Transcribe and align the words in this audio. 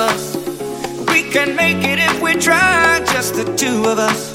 us. 0.00 0.36
We 1.08 1.22
can 1.22 1.56
make 1.56 1.78
it 1.78 1.98
if 1.98 2.20
we 2.20 2.34
try, 2.34 3.00
just 3.12 3.34
the 3.34 3.44
two 3.56 3.84
of 3.84 3.98
us. 3.98 4.32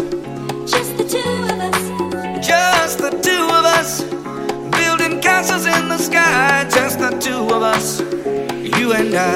Just 0.70 0.98
the 0.98 1.03
two 1.03 1.34
of 1.51 1.60
us. 1.70 2.48
Just 2.48 2.98
the 2.98 3.12
two 3.27 3.46
of 3.60 3.65
us. 3.77 4.01
Building 4.80 5.22
castles 5.22 5.65
in 5.65 5.88
the 5.88 5.98
sky, 5.98 6.65
just 6.70 6.98
the 7.00 7.12
two 7.20 7.44
of 7.56 7.62
us. 7.62 8.00
You 8.80 8.94
and 8.94 9.13
I. 9.13 9.32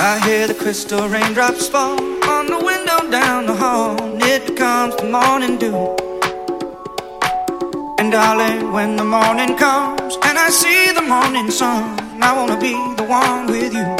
I 0.00 0.18
hear 0.26 0.48
the 0.48 0.54
crystal 0.54 1.08
raindrops 1.08 1.68
fall 1.68 2.00
on 2.24 2.46
the 2.46 2.60
window 2.64 3.10
down 3.10 3.46
the 3.46 3.54
hall. 3.54 3.96
It 4.22 4.56
comes 4.56 4.96
the 4.96 5.04
morning 5.04 5.56
dew. 5.58 5.96
And 7.98 8.10
darling, 8.10 8.72
when 8.72 8.96
the 8.96 9.04
morning 9.04 9.56
comes 9.56 10.16
and 10.24 10.38
I 10.38 10.48
see 10.50 10.90
the 10.92 11.02
morning 11.02 11.50
sun, 11.50 12.00
I 12.22 12.34
wanna 12.36 12.58
be 12.60 12.72
the 12.96 13.04
one 13.04 13.46
with 13.46 13.72
you. 13.72 13.99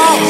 Oh! 0.00 0.27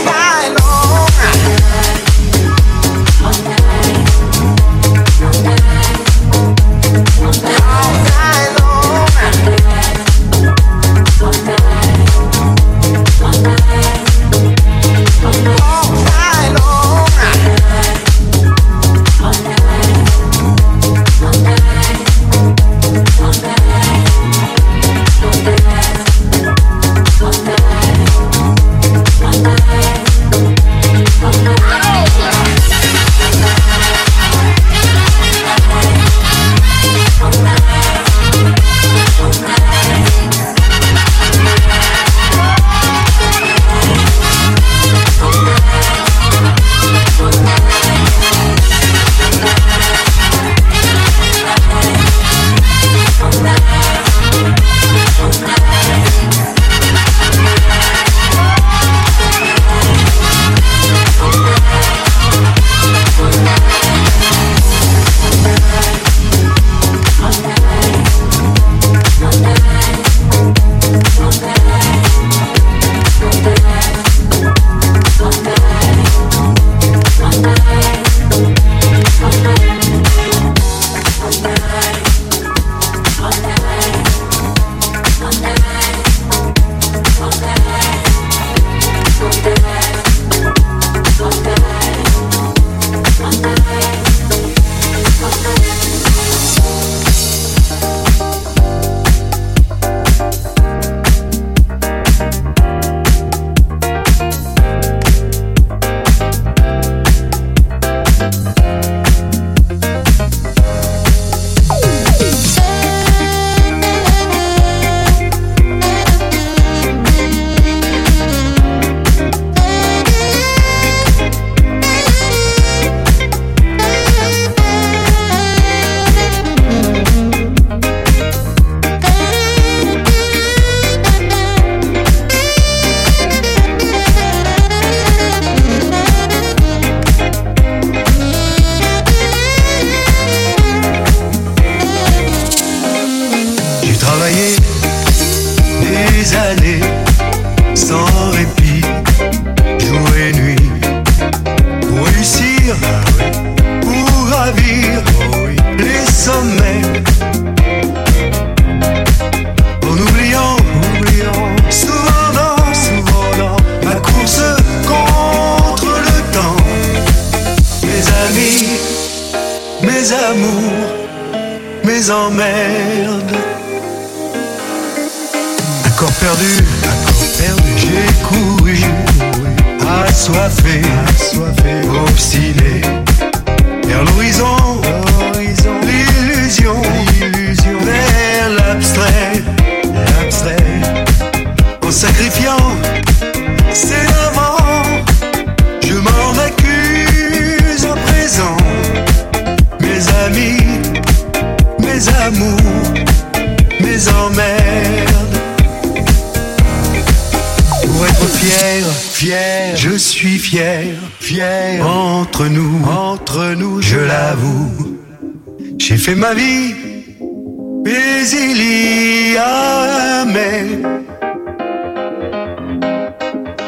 A 220.28 220.30
un 220.30 220.32
mais. 220.32 220.82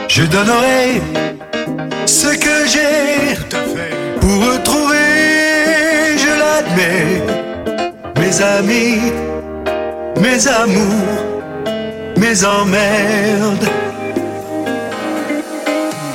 Je 0.08 0.22
donnerai 0.24 1.00
ce 2.06 2.28
que 2.28 2.66
j'ai 2.66 3.36
pour 4.20 4.46
retrouver, 4.52 6.16
je 6.16 6.28
l'admets, 6.38 7.22
mes 8.18 8.42
amis, 8.42 9.12
mes 10.20 10.48
amours, 10.48 11.42
mes 12.16 12.44
emmerdes. 12.44 13.68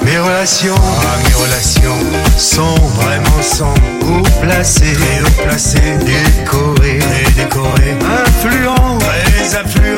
Mes 0.03 0.17
relations, 0.19 0.75
ah, 0.75 1.17
mes 1.27 1.33
relations 1.33 1.99
sont 2.37 2.75
vraiment 3.01 3.41
sans 3.41 3.73
haut 4.03 4.21
placées, 4.41 4.95
très 4.99 5.21
haut 5.21 5.47
très 5.47 5.87
influents, 8.01 8.99
très 8.99 9.55
influents, 9.57 9.57
bedonnants, 9.57 9.94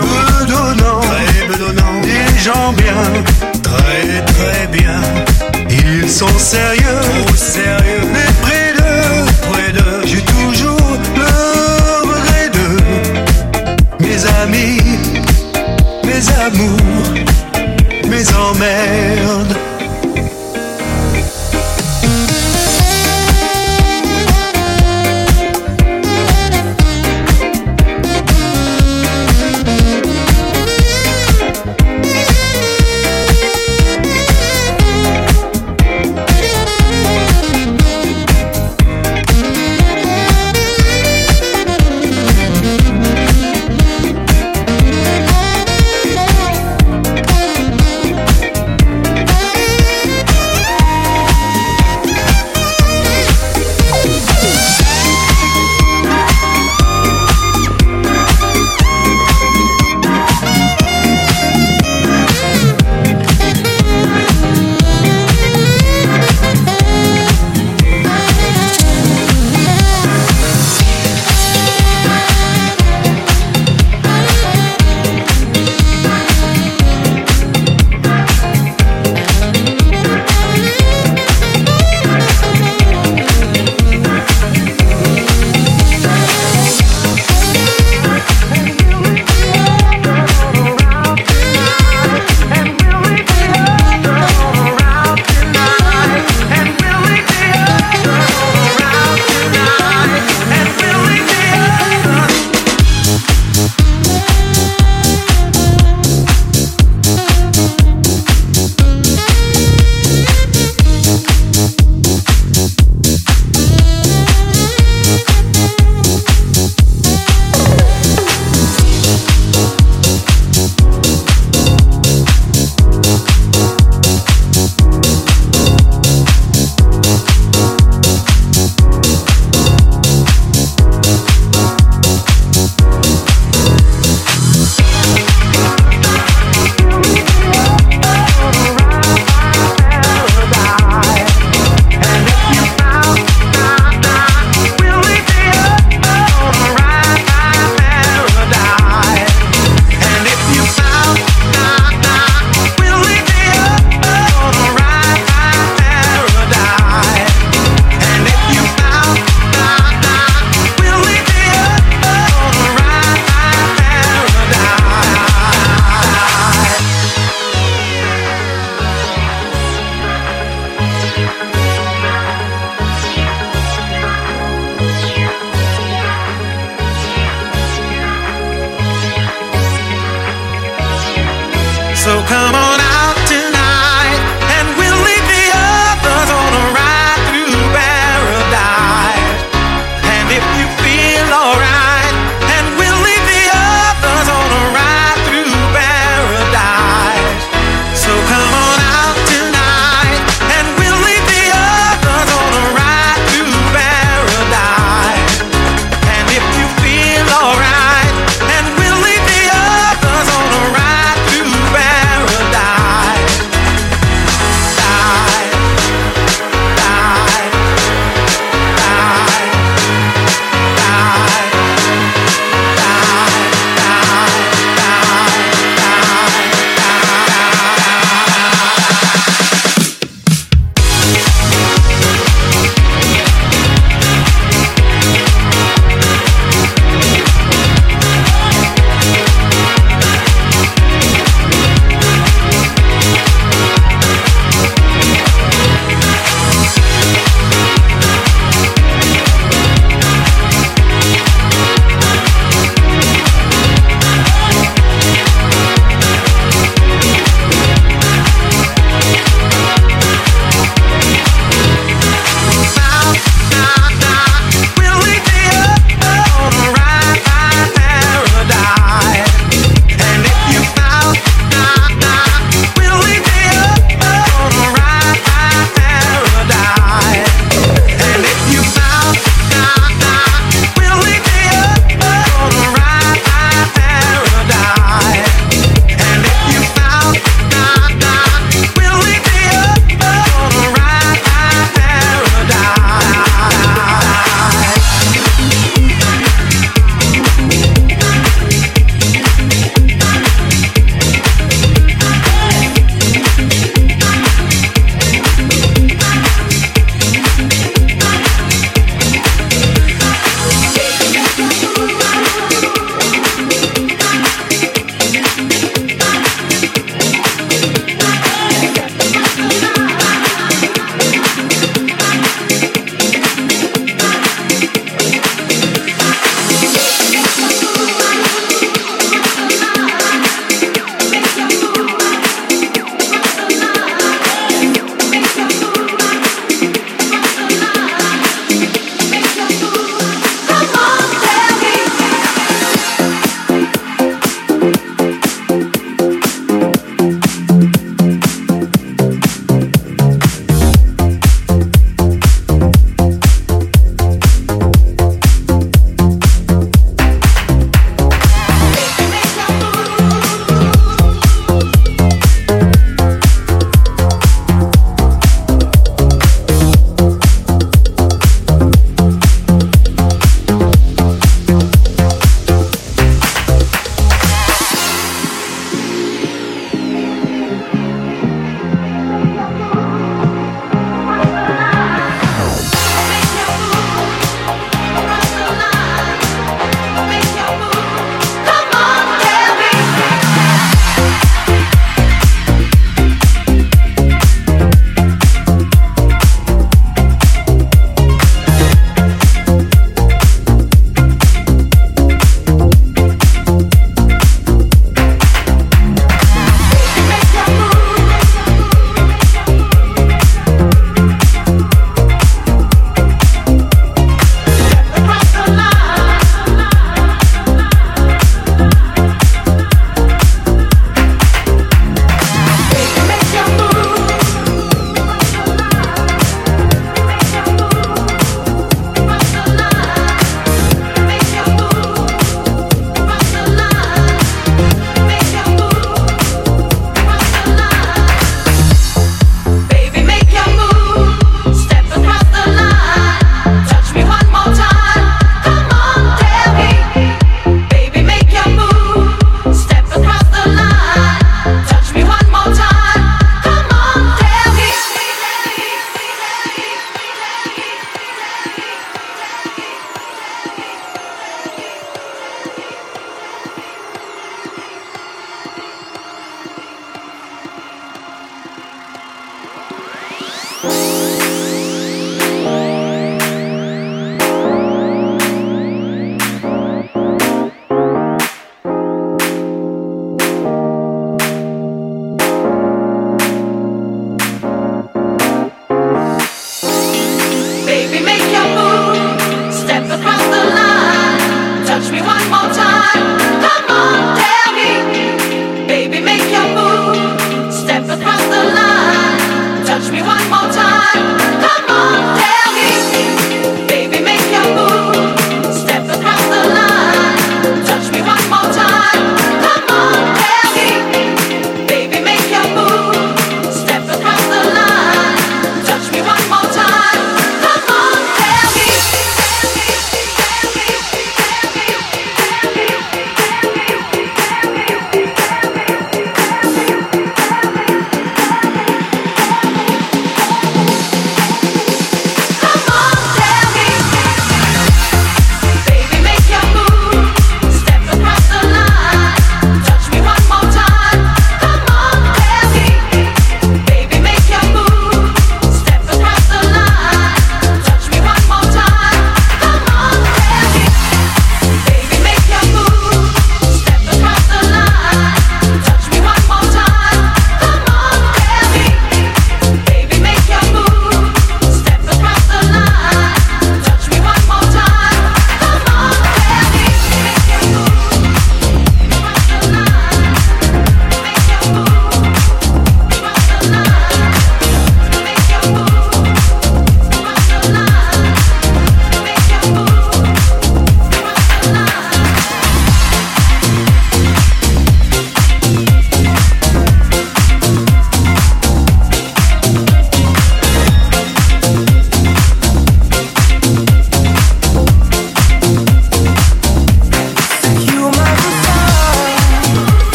des 1.73 2.39
gens 2.39 2.73
bien, 2.73 3.23
très 3.63 4.25
très 4.25 4.67
bien. 4.67 5.01
Ils 5.69 6.09
sont 6.09 6.37
sérieux, 6.37 7.01
trop 7.25 7.35
sérieux, 7.35 8.03
mais 8.13 8.31
près 8.41 8.73
d'eux, 8.77 9.25
près 9.51 9.71
d'eux, 9.71 10.01
j'ai 10.05 10.21
toujours 10.21 10.97
le 11.15 12.09
regret 12.09 12.49
d'eux. 12.53 12.77
Mes 13.99 14.25
amis, 14.41 14.81
mes 16.05 16.23
amours, 16.45 17.13
mes 18.09 18.25
emmerdes. 18.33 19.66